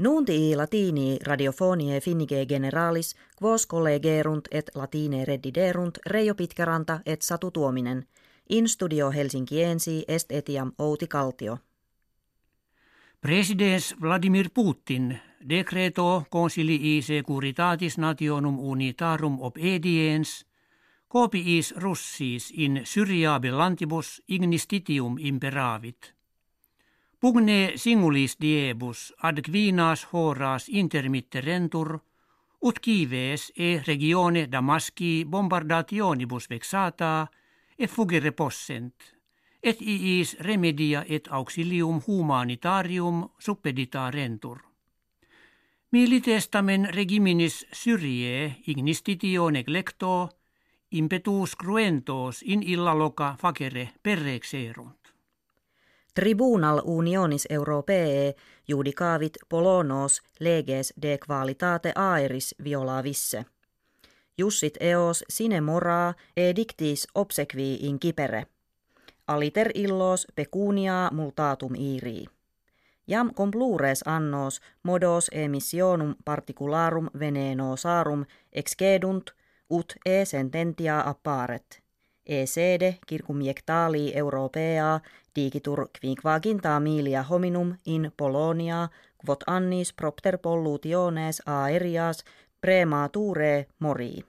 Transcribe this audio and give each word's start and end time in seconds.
Nunti 0.00 0.56
latini 0.56 1.18
radiofonie 1.26 2.00
finnige 2.00 2.46
generalis 2.46 3.16
quos 3.42 3.66
collegerunt 3.66 4.48
et 4.50 4.70
latine 4.74 5.24
reddiderunt 5.24 5.98
Reijo 6.06 6.34
Pitkäranta 6.34 7.00
et 7.06 7.22
Satu 7.22 7.50
Tuominen. 7.50 8.06
In 8.50 8.68
studio 8.68 9.10
Helsinkiensi 9.10 10.04
est 10.08 10.32
etiam 10.32 10.72
Outi 10.78 11.06
Kaltio. 11.06 11.58
Presidents 13.20 13.94
Vladimir 14.00 14.48
Putin 14.54 15.18
decreto 15.48 16.24
consilii 16.32 17.02
securitatis 17.02 17.98
nationum 17.98 18.58
unitarum 18.58 19.36
obediens 19.40 20.46
copiis 21.12 21.74
russis 21.76 22.52
in 22.56 22.80
syriabellantibus 22.84 24.22
ignistitium 24.28 25.16
imperavit– 25.18 26.14
Pugne 27.20 27.76
singulis 27.76 28.38
diebus 28.40 29.12
ad 29.22 29.42
quinas 29.44 30.06
horas 30.12 30.68
intermitterentur, 30.68 31.98
ut 32.64 32.78
kives 32.80 33.52
e 33.56 33.82
regione 33.84 34.46
Damasci 34.48 35.26
bombardationibus 35.28 36.48
vexata 36.48 37.28
e 37.76 37.86
fugere 37.86 38.32
possent, 38.32 38.96
et 39.62 39.82
iis 39.82 40.36
remedia 40.40 41.04
et 41.06 41.28
auxilium 41.28 42.00
humanitarium 42.06 43.28
suppedita 43.38 44.10
rentur. 44.10 44.58
Militestamen 45.92 46.88
regiminis 46.88 47.66
Syrie 47.72 48.62
ignistitio 48.66 49.50
neglecto 49.50 50.30
impetus 50.90 51.54
cruentos 51.56 52.40
in 52.42 52.62
illa 52.62 52.94
loca 52.94 53.36
facere 53.36 53.92
perrexerunt. 54.02 54.99
Tribunal 56.20 56.82
unionis 56.84 57.46
europee 57.50 58.34
judicavit 58.68 59.32
polonos 59.48 60.22
leges 60.40 60.94
de 61.02 61.18
qualitate 61.26 61.92
aeris 61.94 62.54
violavisse. 62.64 63.44
Jussit 64.38 64.76
eos 64.80 65.24
sine 65.28 65.60
mora 65.60 66.14
edictis 66.36 67.08
obsequi 67.14 67.74
in 67.74 67.98
kipere. 67.98 68.46
Aliter 69.26 69.70
illos 69.74 70.26
pecunia 70.34 71.08
multatum 71.12 71.74
iri. 71.74 72.24
Jam 73.08 73.34
complures 73.34 74.02
annos 74.06 74.60
modos 74.82 75.30
emissionum 75.32 76.14
particularum 76.24 77.10
venenosarum 77.18 78.24
excedunt 78.52 79.30
ut 79.70 79.94
e 80.06 80.24
sententia 80.24 81.00
apparet. 81.00 81.79
E 82.30 82.46
sede 82.46 82.98
circumjectali 83.08 84.12
europea 84.14 85.00
digitur 85.34 85.88
quinquaginta 86.00 86.80
milia 86.80 87.22
hominum 87.30 87.74
in 87.86 88.12
Polonia 88.16 88.88
quod 89.18 89.42
annis 89.46 89.92
propter 89.92 90.38
pollutiones 90.38 91.42
aerias 91.46 92.24
premature 92.60 93.66
mori. 93.78 94.24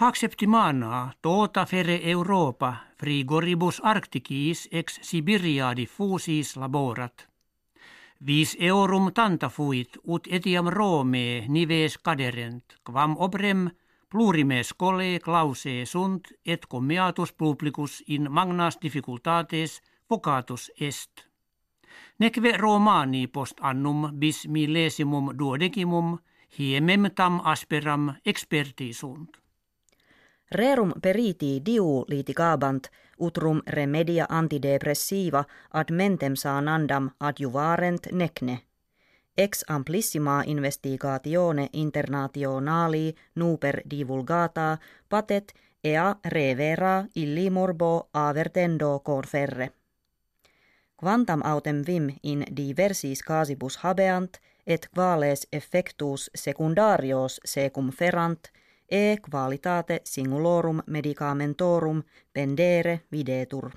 Acceptimana 0.00 1.12
tota 1.22 1.66
fere 1.66 2.00
Europa 2.10 2.74
frigoribus 3.00 3.80
arcticis 3.82 4.68
ex 4.70 4.98
Sibiria 5.02 5.76
diffusis 5.76 6.56
laborat. 6.56 7.26
Vis 8.26 8.56
eurum 8.60 9.10
tanta 9.12 9.48
fuit 9.48 9.98
ut 10.06 10.26
etiam 10.30 10.68
Rome 10.68 11.46
nives 11.48 11.98
caderent, 11.98 12.64
quam 12.84 13.16
obrem 13.18 13.70
plurimes 14.10 14.72
cole 14.72 15.18
clause 15.18 15.84
sunt 15.84 16.32
et 16.44 16.66
commeatus 16.66 17.32
publicus 17.32 18.02
in 18.06 18.26
magnas 18.30 18.78
difficultates 18.82 19.82
vocatus 20.10 20.70
est. 20.80 21.28
Neque 22.18 22.56
Romani 22.56 23.26
post 23.26 23.58
annum 23.60 24.10
bis 24.18 24.46
millesimum 24.48 25.38
duodecimum 25.38 26.18
hiemem 26.58 27.10
tam 27.14 27.40
asperam 27.44 28.14
experti 28.24 28.92
sunt. 28.92 29.36
Rerum 30.50 30.92
periti 31.02 31.60
diu 31.64 32.04
litigabant 32.08 32.90
utrum 33.18 33.60
remedia 33.66 34.26
antidepressiva 34.28 35.44
ad 35.70 35.90
mentem 35.90 36.34
sanandam 36.36 37.10
adjuvarent 37.18 38.06
necne– 38.12 38.62
ex 39.38 39.64
amplissima 39.68 40.42
investigatione 40.46 41.68
internationali 41.72 43.14
nuper 43.34 43.82
divulgata 43.90 44.78
patet 45.08 45.52
ea 45.84 46.16
revera 46.24 47.06
illi 47.14 47.50
morbo 47.50 48.08
avertendo 48.12 49.00
conferre. 49.04 49.72
Quantam 50.96 51.40
autem 51.44 51.82
vim 51.86 52.10
in 52.22 52.44
diversis 52.56 53.22
casibus 53.22 53.76
habeant 53.76 54.40
et 54.66 54.88
quales 54.94 55.46
effectus 55.52 56.30
secundarios 56.34 57.40
secum 57.44 57.90
ferant 57.90 58.50
e 58.90 59.16
qualitate 59.30 60.00
singulorum 60.04 60.82
medicamentorum 60.86 62.02
pendere 62.32 63.00
videtur. 63.12 63.70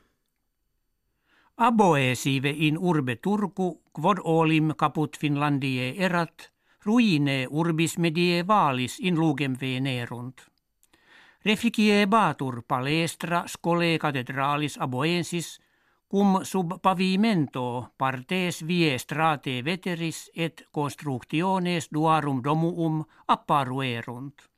Aboesive 1.61 2.49
in 2.49 2.77
urbe 2.77 3.15
Turku, 3.21 3.81
quod 3.93 4.17
olim 4.23 4.73
caput 4.73 5.17
Finlandie 5.17 5.91
erat, 6.01 6.49
ruine 6.85 7.45
urbis 7.51 7.99
medievalis 8.01 8.95
in 8.99 9.19
lugem 9.21 9.53
venerunt. 9.61 10.41
Reficie 11.45 12.07
batur 12.07 12.63
palestra 12.67 13.43
scole 13.45 13.99
cathedralis 14.01 14.79
aboensis, 14.81 15.59
cum 16.09 16.39
sub 16.43 16.79
pavimento 16.81 17.93
partes 17.97 18.63
vie 18.67 18.97
strate 18.97 19.61
veteris 19.61 20.31
et 20.35 20.65
constructiones 20.73 21.91
duarum 21.93 22.41
domuum 22.41 23.03
apparuerunt. 23.27 24.49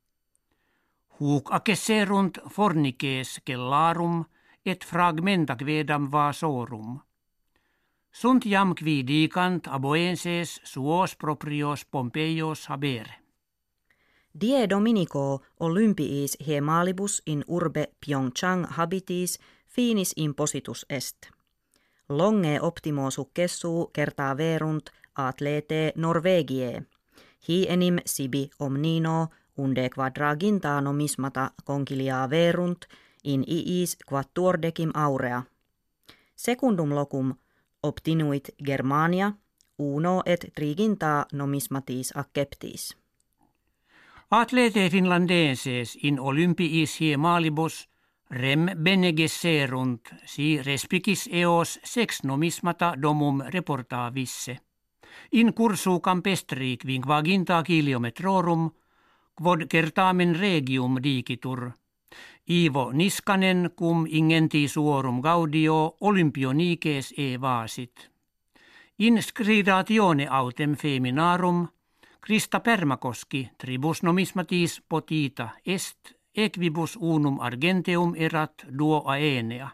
Huc 1.19 1.51
accesserunt 1.51 2.39
fornices 2.47 3.41
kellarum 3.43 4.23
et 4.65 4.85
fragmenta 4.85 5.55
quedam 5.55 6.11
vasorum. 6.11 6.99
Sunt 8.11 8.45
jam 8.45 8.75
qui 8.75 9.03
dicant 9.07 9.67
aboenses 9.67 10.61
suos 10.63 11.15
proprios 11.15 11.85
Pompeios 11.85 12.67
habere. 12.69 13.13
Die 14.41 14.69
Dominico 14.69 15.41
Olympiis 15.59 16.37
hiemalibus 16.39 17.21
in 17.25 17.43
urbe 17.47 17.87
Pyeongchang 17.99 18.65
habitis 18.65 19.39
finis 19.67 20.13
impositus 20.15 20.85
est. 20.89 21.29
Longe 22.09 22.59
optimo 22.61 23.11
successu 23.11 23.89
kertaa 23.93 24.37
verunt 24.37 24.89
atlete 25.15 25.93
Norvegie. 25.95 26.83
Hi 27.47 27.65
enim 27.69 27.97
sibi 28.05 28.49
omnino 28.59 29.27
unde 29.57 29.89
quadraginta 29.89 30.81
nomismata 30.81 31.51
concilia 31.65 32.29
verunt– 32.29 32.85
in 33.23 33.43
iis 33.47 33.97
quattuordecim 34.09 34.91
aurea. 34.93 35.43
Secundum 36.35 36.95
locum 36.95 37.35
obtinuit 37.83 38.49
Germania, 38.65 39.31
uno 39.77 40.21
et 40.25 40.45
triginta 40.55 41.25
nomismatis 41.33 42.11
acceptis. 42.15 42.97
Atlete 44.31 44.89
finlandenses 44.89 45.97
in 46.03 46.19
olympiis 46.19 46.99
malibus 47.17 47.89
rem 48.29 48.69
bene 48.83 49.13
gesserunt 49.13 50.13
si 50.25 50.61
respicis 50.61 51.29
eos 51.31 51.79
sex 51.83 52.23
nomismata 52.23 52.93
domum 53.01 53.41
reportavisse. 53.47 54.57
In 55.31 55.53
cursu 55.53 55.99
campestri 55.99 56.77
quinquaginta 56.77 57.63
kilometrorum, 57.63 58.71
quod 59.35 59.67
certamen 59.69 60.39
regium 60.39 60.97
digitur– 61.03 61.71
Ivo 62.49 62.91
Niskanen 62.91 63.69
cum 63.79 64.05
ingenti 64.09 64.67
suorum 64.67 65.21
gaudio 65.21 65.97
olympionices 66.01 67.13
e 67.17 67.41
vasit. 67.41 68.09
In 68.99 69.23
scridatione 69.23 70.27
autem 70.29 70.75
feminarum 70.75 71.67
Krista 72.21 72.59
Permakoski 72.59 73.49
tribus 73.57 74.03
nomismatis 74.03 74.81
potita 74.89 75.49
est 75.65 76.11
equibus 76.35 76.97
unum 77.01 77.39
argenteum 77.39 78.15
erat 78.15 78.65
duo 78.77 79.03
aenea. 79.05 79.69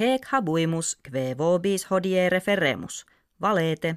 Hec 0.00 0.26
habuimus 0.32 0.96
kve 1.02 1.34
vobis 1.38 1.86
hodie 1.90 2.30
referemus. 2.30 3.06
Valete. 3.40 3.96